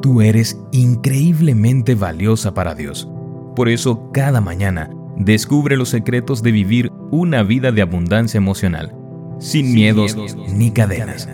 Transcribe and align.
Tú 0.00 0.20
eres 0.20 0.60
increíblemente 0.70 1.94
valiosa 1.94 2.54
para 2.54 2.74
Dios. 2.74 3.08
Por 3.56 3.68
eso, 3.68 4.10
cada 4.12 4.40
mañana, 4.40 4.90
descubre 5.16 5.76
los 5.76 5.88
secretos 5.88 6.42
de 6.42 6.52
vivir 6.52 6.92
una 7.10 7.42
vida 7.42 7.72
de 7.72 7.82
abundancia 7.82 8.38
emocional, 8.38 8.94
sin, 9.40 9.74
miedos, 9.74 10.16
ni 10.54 10.70
cadenas. 10.70 11.28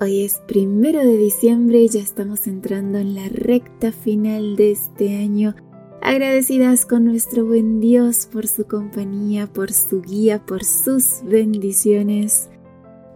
Hoy 0.00 0.22
es 0.22 0.40
primero 0.46 1.00
de 1.00 1.16
diciembre 1.16 1.80
y 1.80 1.88
ya 1.88 2.00
estamos 2.00 2.46
entrando 2.46 2.98
en 2.98 3.14
la 3.14 3.28
recta 3.28 3.92
final 3.92 4.56
de 4.56 4.72
este 4.72 5.16
año. 5.16 5.54
Agradecidas 6.00 6.86
con 6.86 7.04
nuestro 7.04 7.44
buen 7.44 7.80
Dios 7.80 8.28
por 8.32 8.46
su 8.46 8.64
compañía, 8.66 9.46
por 9.46 9.72
su 9.72 10.00
guía, 10.00 10.44
por 10.44 10.64
sus 10.64 11.22
bendiciones. 11.24 12.48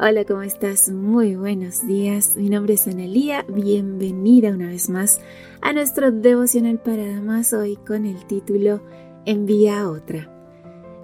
Hola, 0.02 0.24
¿cómo 0.24 0.40
estás? 0.40 0.88
Muy 0.88 1.36
buenos 1.36 1.86
días. 1.86 2.34
Mi 2.34 2.48
nombre 2.48 2.72
es 2.72 2.88
Analía. 2.88 3.44
Bienvenida 3.50 4.48
una 4.48 4.68
vez 4.68 4.88
más 4.88 5.20
a 5.60 5.74
nuestro 5.74 6.10
devocional 6.10 6.78
para 6.78 7.06
damas 7.06 7.52
hoy 7.52 7.76
con 7.76 8.06
el 8.06 8.24
título 8.24 8.80
Envía 9.26 9.82
a 9.82 9.90
otra. 9.90 10.32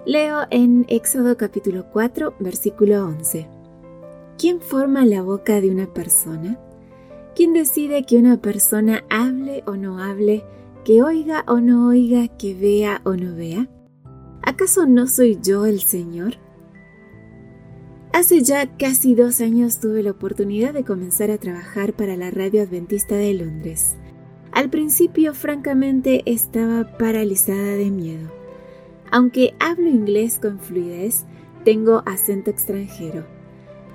Leo 0.07 0.47
en 0.51 0.87
Éxodo 0.89 1.37
capítulo 1.37 1.85
4, 1.93 2.37
versículo 2.39 3.05
11. 3.05 3.47
¿Quién 4.39 4.63
forma 4.63 5.05
la 5.05 5.21
boca 5.21 5.61
de 5.61 5.71
una 5.71 5.93
persona? 5.93 6.59
¿Quién 7.35 7.53
decide 7.53 8.05
que 8.05 8.17
una 8.17 8.41
persona 8.41 9.05
hable 9.11 9.63
o 9.67 9.77
no 9.77 10.03
hable, 10.03 10.43
que 10.87 11.03
oiga 11.03 11.45
o 11.49 11.61
no 11.61 11.89
oiga, 11.89 12.29
que 12.39 12.55
vea 12.55 13.03
o 13.05 13.15
no 13.15 13.37
vea? 13.37 13.69
¿Acaso 14.41 14.87
no 14.87 15.07
soy 15.07 15.39
yo 15.43 15.67
el 15.67 15.83
Señor? 15.83 16.46
Hace 18.17 18.41
ya 18.41 18.67
casi 18.79 19.15
dos 19.15 19.43
años 19.43 19.79
tuve 19.79 20.03
la 20.03 20.13
oportunidad 20.13 20.73
de 20.73 20.85
comenzar 20.85 21.31
a 21.31 21.37
trabajar 21.37 21.93
para 21.93 22.17
la 22.17 22.31
radio 22.31 22.63
adventista 22.63 23.15
de 23.15 23.35
Londres. 23.35 23.95
Al 24.53 24.71
principio, 24.71 25.35
francamente, 25.35 26.23
estaba 26.25 26.97
paralizada 26.97 27.75
de 27.75 27.91
miedo. 27.91 28.33
Aunque 29.11 29.55
hablo 29.61 29.91
inglés 29.91 30.39
con 30.41 30.61
fluidez, 30.61 31.27
tengo 31.63 32.03
acento 32.07 32.49
extranjero. 32.49 33.27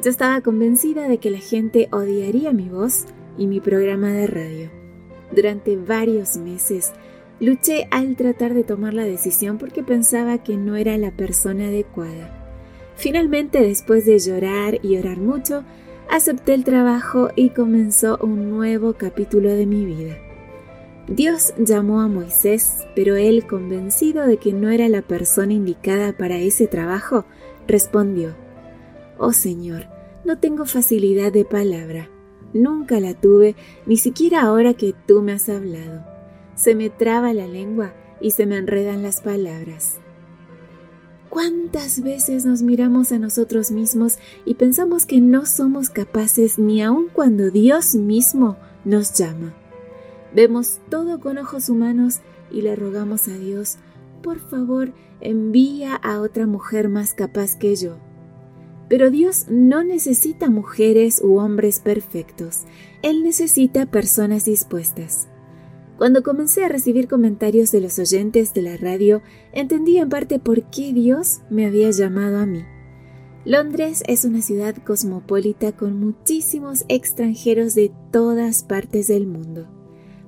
Yo 0.04 0.12
estaba 0.12 0.42
convencida 0.42 1.08
de 1.08 1.18
que 1.18 1.32
la 1.32 1.40
gente 1.40 1.88
odiaría 1.92 2.54
mi 2.54 2.70
voz 2.70 3.06
y 3.40 3.48
mi 3.48 3.60
programa 3.60 4.12
de 4.12 4.28
radio. 4.28 4.70
Durante 5.36 5.78
varios 5.78 6.38
meses 6.38 6.92
luché 7.40 7.88
al 7.90 8.16
tratar 8.16 8.54
de 8.54 8.64
tomar 8.64 8.94
la 8.94 9.04
decisión 9.04 9.58
porque 9.58 9.82
pensaba 9.82 10.44
que 10.44 10.58
no 10.58 10.76
era 10.76 10.96
la 11.00 11.10
persona 11.10 11.70
adecuada. 11.70 12.41
Finalmente, 13.02 13.60
después 13.62 14.06
de 14.06 14.20
llorar 14.20 14.78
y 14.84 14.96
orar 14.96 15.18
mucho, 15.18 15.64
acepté 16.08 16.54
el 16.54 16.64
trabajo 16.64 17.30
y 17.36 17.50
comenzó 17.50 18.20
un 18.22 18.52
nuevo 18.52 18.94
capítulo 18.94 19.50
de 19.50 19.66
mi 19.66 19.86
vida. 19.86 20.20
Dios 21.08 21.56
llamó 21.58 22.02
a 22.02 22.08
Moisés, 22.08 22.86
pero 22.96 23.16
él, 23.16 23.48
convencido 23.48 24.28
de 24.28 24.38
que 24.38 24.54
no 24.54 24.70
era 24.70 24.88
la 24.88 25.02
persona 25.02 25.52
indicada 25.52 26.16
para 26.16 26.38
ese 26.38 26.68
trabajo, 26.68 27.26
respondió, 27.68 28.36
Oh 29.18 29.34
Señor, 29.34 29.88
no 30.24 30.38
tengo 30.38 30.68
facilidad 30.68 31.32
de 31.32 31.44
palabra. 31.44 32.08
Nunca 32.54 33.00
la 33.00 33.16
tuve, 33.16 33.56
ni 33.88 33.98
siquiera 33.98 34.44
ahora 34.44 34.76
que 34.76 34.94
tú 35.08 35.24
me 35.24 35.32
has 35.32 35.50
hablado. 35.50 36.06
Se 36.54 36.76
me 36.76 36.92
traba 36.92 37.34
la 37.34 37.48
lengua 37.48 37.96
y 38.22 38.30
se 38.30 38.46
me 38.46 38.58
enredan 38.58 39.02
las 39.02 39.22
palabras. 39.22 40.00
¿Cuántas 41.32 42.02
veces 42.02 42.44
nos 42.44 42.62
miramos 42.62 43.14
a 43.14 43.18
nosotros 43.18 43.72
mismos 43.72 44.20
y 44.44 44.56
pensamos 44.56 45.06
que 45.06 45.22
no 45.22 45.46
somos 45.46 45.90
capaces 45.90 46.60
ni 46.60 46.82
aun 46.82 47.08
cuando 47.08 47.52
Dios 47.52 47.96
mismo 47.96 48.58
nos 48.84 49.14
llama? 49.14 49.54
Vemos 50.36 50.82
todo 50.90 51.22
con 51.22 51.38
ojos 51.38 51.70
humanos 51.70 52.20
y 52.52 52.64
le 52.64 52.76
rogamos 52.76 53.30
a 53.30 53.38
Dios, 53.38 53.78
por 54.22 54.40
favor, 54.40 54.92
envía 55.22 55.96
a 55.96 56.20
otra 56.20 56.48
mujer 56.48 56.90
más 56.90 57.14
capaz 57.14 57.56
que 57.56 57.78
yo. 57.78 57.96
Pero 58.90 59.10
Dios 59.10 59.46
no 59.50 59.86
necesita 59.86 60.50
mujeres 60.50 61.22
u 61.24 61.38
hombres 61.38 61.80
perfectos, 61.80 62.64
Él 63.04 63.24
necesita 63.24 63.86
personas 63.86 64.44
dispuestas. 64.44 65.31
Cuando 65.98 66.24
comencé 66.24 66.64
a 66.64 66.70
recibir 66.70 67.08
comentarios 67.08 67.72
de 67.72 67.82
los 67.82 68.00
oyentes 68.00 68.54
de 68.54 68.64
la 68.64 68.78
radio, 68.78 69.22
entendí 69.54 69.98
en 69.98 70.10
parte 70.10 70.40
por 70.40 70.64
qué 70.72 70.94
Dios 70.94 71.42
me 71.50 71.66
había 71.66 71.92
llamado 71.92 72.40
a 72.40 72.46
mí. 72.46 72.64
Londres 73.46 74.04
es 74.08 74.24
una 74.24 74.42
ciudad 74.42 74.76
cosmopolita 74.76 75.72
con 75.72 76.00
muchísimos 76.00 76.86
extranjeros 76.90 77.74
de 77.74 77.92
todas 78.12 78.64
partes 78.64 79.08
del 79.08 79.26
mundo. 79.26 79.68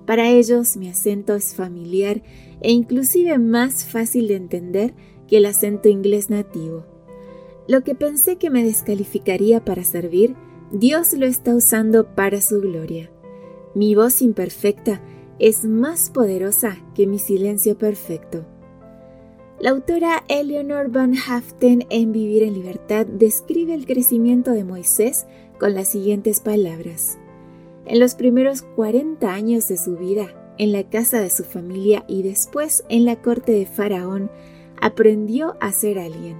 Para 0.05 0.29
ellos 0.29 0.77
mi 0.77 0.89
acento 0.89 1.35
es 1.35 1.53
familiar 1.55 2.23
e 2.61 2.71
inclusive 2.71 3.37
más 3.37 3.85
fácil 3.85 4.27
de 4.27 4.35
entender 4.35 4.93
que 5.27 5.37
el 5.37 5.45
acento 5.45 5.89
inglés 5.89 6.29
nativo. 6.29 6.85
Lo 7.67 7.83
que 7.83 7.95
pensé 7.95 8.37
que 8.37 8.49
me 8.49 8.63
descalificaría 8.63 9.63
para 9.63 9.83
servir, 9.83 10.35
Dios 10.71 11.13
lo 11.13 11.25
está 11.25 11.55
usando 11.55 12.15
para 12.15 12.41
su 12.41 12.59
gloria. 12.61 13.11
Mi 13.75 13.95
voz 13.95 14.21
imperfecta 14.21 15.01
es 15.39 15.65
más 15.65 16.09
poderosa 16.09 16.77
que 16.95 17.07
mi 17.07 17.19
silencio 17.19 17.77
perfecto. 17.77 18.45
La 19.59 19.69
autora 19.69 20.23
Eleanor 20.27 20.89
Van 20.89 21.15
Haften 21.15 21.85
en 21.89 22.11
Vivir 22.11 22.43
en 22.43 22.53
Libertad 22.53 23.05
describe 23.05 23.73
el 23.73 23.85
crecimiento 23.85 24.51
de 24.51 24.63
Moisés 24.63 25.25
con 25.59 25.73
las 25.73 25.87
siguientes 25.87 26.39
palabras. 26.39 27.17
En 27.85 27.99
los 27.99 28.15
primeros 28.15 28.61
40 28.61 29.33
años 29.33 29.67
de 29.67 29.77
su 29.77 29.95
vida, 29.95 30.27
en 30.57 30.71
la 30.71 30.83
casa 30.89 31.21
de 31.21 31.29
su 31.29 31.43
familia 31.43 32.03
y 32.07 32.23
después 32.23 32.83
en 32.89 33.05
la 33.05 33.21
corte 33.21 33.51
de 33.53 33.65
Faraón, 33.65 34.29
aprendió 34.81 35.55
a 35.59 35.71
ser 35.71 35.99
alguien. 35.99 36.37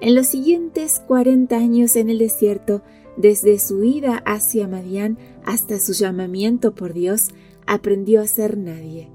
En 0.00 0.14
los 0.14 0.26
siguientes 0.26 1.00
40 1.06 1.56
años 1.56 1.96
en 1.96 2.10
el 2.10 2.18
desierto, 2.18 2.82
desde 3.16 3.58
su 3.58 3.84
ida 3.84 4.22
hacia 4.26 4.68
Madián 4.68 5.16
hasta 5.44 5.78
su 5.78 5.92
llamamiento 5.92 6.74
por 6.74 6.92
Dios, 6.92 7.28
aprendió 7.66 8.20
a 8.20 8.26
ser 8.26 8.56
nadie. 8.56 9.10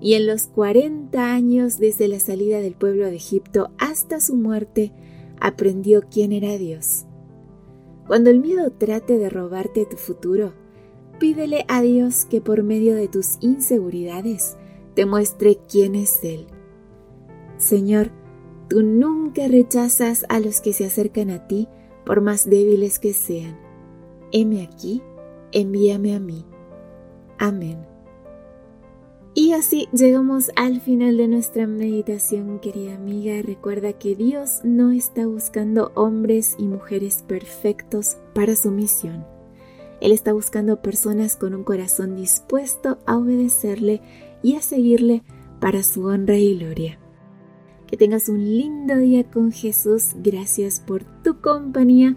Y 0.00 0.14
en 0.14 0.26
los 0.26 0.46
40 0.46 1.32
años 1.32 1.78
desde 1.78 2.08
la 2.08 2.18
salida 2.18 2.60
del 2.60 2.74
pueblo 2.74 3.06
de 3.06 3.16
Egipto 3.16 3.70
hasta 3.78 4.20
su 4.20 4.36
muerte, 4.36 4.92
aprendió 5.40 6.02
quién 6.10 6.32
era 6.32 6.56
Dios. 6.58 7.04
Cuando 8.06 8.30
el 8.30 8.40
miedo 8.40 8.70
trate 8.70 9.18
de 9.18 9.30
robarte 9.30 9.86
tu 9.86 9.96
futuro, 9.96 10.54
pídele 11.18 11.64
a 11.68 11.82
Dios 11.82 12.24
que 12.24 12.40
por 12.40 12.62
medio 12.62 12.94
de 12.94 13.08
tus 13.08 13.36
inseguridades 13.40 14.56
te 14.94 15.06
muestre 15.06 15.58
quién 15.68 15.94
es 15.94 16.22
Él. 16.24 16.46
Señor, 17.56 18.10
tú 18.68 18.82
nunca 18.82 19.46
rechazas 19.48 20.26
a 20.28 20.40
los 20.40 20.60
que 20.60 20.72
se 20.72 20.84
acercan 20.84 21.30
a 21.30 21.46
ti 21.46 21.68
por 22.04 22.20
más 22.20 22.48
débiles 22.48 22.98
que 22.98 23.12
sean. 23.12 23.56
Heme 24.32 24.62
aquí, 24.62 25.02
envíame 25.52 26.14
a 26.14 26.20
mí. 26.20 26.44
Amén. 27.42 27.84
Y 29.34 29.50
así 29.50 29.88
llegamos 29.92 30.52
al 30.54 30.80
final 30.80 31.16
de 31.16 31.26
nuestra 31.26 31.66
meditación, 31.66 32.60
querida 32.60 32.94
amiga. 32.94 33.42
Recuerda 33.42 33.94
que 33.94 34.14
Dios 34.14 34.60
no 34.62 34.92
está 34.92 35.26
buscando 35.26 35.90
hombres 35.96 36.54
y 36.56 36.68
mujeres 36.68 37.24
perfectos 37.26 38.16
para 38.32 38.54
su 38.54 38.70
misión. 38.70 39.26
Él 40.00 40.12
está 40.12 40.32
buscando 40.32 40.82
personas 40.82 41.34
con 41.34 41.52
un 41.52 41.64
corazón 41.64 42.14
dispuesto 42.14 42.98
a 43.06 43.16
obedecerle 43.16 44.02
y 44.44 44.54
a 44.54 44.62
seguirle 44.62 45.24
para 45.58 45.82
su 45.82 46.04
honra 46.04 46.36
y 46.36 46.56
gloria. 46.56 47.00
Que 47.88 47.96
tengas 47.96 48.28
un 48.28 48.38
lindo 48.38 48.96
día 48.98 49.28
con 49.28 49.50
Jesús. 49.50 50.12
Gracias 50.22 50.78
por 50.78 51.02
tu 51.24 51.40
compañía. 51.40 52.14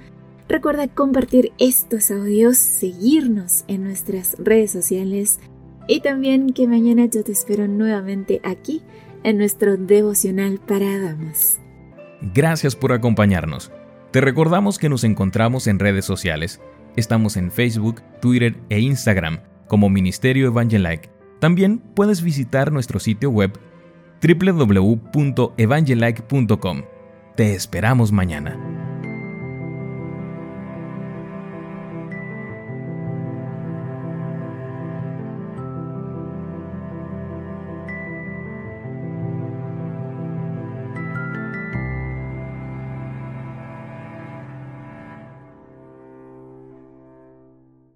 Recuerda 0.47 0.87
compartir 0.87 1.51
estos 1.57 2.11
audios, 2.11 2.57
seguirnos 2.57 3.65
en 3.67 3.83
nuestras 3.83 4.35
redes 4.37 4.71
sociales 4.71 5.39
y 5.87 6.01
también 6.01 6.53
que 6.53 6.67
mañana 6.67 7.05
yo 7.05 7.23
te 7.23 7.31
espero 7.31 7.67
nuevamente 7.67 8.41
aquí 8.43 8.81
en 9.23 9.37
nuestro 9.37 9.77
devocional 9.77 10.59
para 10.59 10.99
damas. 10.99 11.59
Gracias 12.33 12.75
por 12.75 12.91
acompañarnos. 12.93 13.71
Te 14.11 14.21
recordamos 14.21 14.77
que 14.77 14.87
nos 14.87 15.03
encontramos 15.03 15.65
en 15.67 15.79
redes 15.79 16.05
sociales. 16.05 16.61
Estamos 16.95 17.37
en 17.37 17.51
Facebook, 17.51 18.01
Twitter 18.21 18.55
e 18.69 18.79
Instagram 18.79 19.39
como 19.67 19.89
Ministerio 19.89 20.47
Evangelike. 20.47 21.09
También 21.39 21.79
puedes 21.79 22.21
visitar 22.21 22.71
nuestro 22.71 22.99
sitio 22.99 23.29
web 23.29 23.51
www.evangelike.com. 24.21 26.81
Te 27.35 27.53
esperamos 27.53 28.11
mañana. 28.11 28.74